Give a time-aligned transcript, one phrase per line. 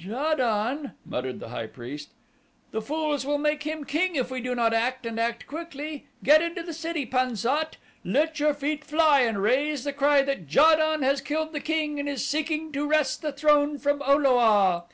[0.00, 2.10] "Ja don," muttered the high priest.
[2.70, 6.06] "The fools will make him king if we do not act and act quickly.
[6.22, 10.48] Get into the city, Pan sat let your feet fly and raise the cry that
[10.54, 14.14] Ja don has killed the king and is seeking to wrest the throne from O
[14.14, 14.84] lo a.